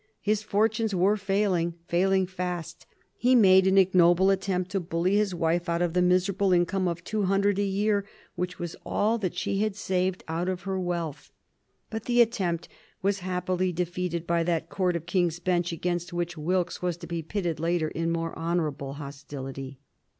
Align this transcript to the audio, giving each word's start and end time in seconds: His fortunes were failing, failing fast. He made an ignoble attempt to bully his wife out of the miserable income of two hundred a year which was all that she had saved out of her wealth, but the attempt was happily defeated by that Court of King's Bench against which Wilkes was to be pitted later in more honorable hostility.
His 0.19 0.41
fortunes 0.41 0.95
were 0.95 1.15
failing, 1.15 1.75
failing 1.87 2.25
fast. 2.25 2.87
He 3.19 3.35
made 3.35 3.67
an 3.67 3.77
ignoble 3.77 4.31
attempt 4.31 4.71
to 4.71 4.79
bully 4.79 5.15
his 5.17 5.35
wife 5.35 5.69
out 5.69 5.83
of 5.83 5.93
the 5.93 6.01
miserable 6.01 6.53
income 6.53 6.87
of 6.87 7.03
two 7.03 7.25
hundred 7.25 7.59
a 7.59 7.63
year 7.63 8.03
which 8.33 8.57
was 8.57 8.75
all 8.83 9.19
that 9.19 9.35
she 9.37 9.59
had 9.59 9.75
saved 9.75 10.23
out 10.27 10.49
of 10.49 10.63
her 10.63 10.79
wealth, 10.79 11.31
but 11.91 12.05
the 12.05 12.19
attempt 12.19 12.67
was 13.03 13.19
happily 13.19 13.71
defeated 13.71 14.25
by 14.25 14.41
that 14.41 14.69
Court 14.69 14.95
of 14.95 15.05
King's 15.05 15.37
Bench 15.37 15.71
against 15.71 16.11
which 16.13 16.35
Wilkes 16.35 16.81
was 16.81 16.97
to 16.97 17.05
be 17.05 17.21
pitted 17.21 17.59
later 17.59 17.89
in 17.89 18.09
more 18.09 18.33
honorable 18.35 18.93
hostility. 18.93 19.77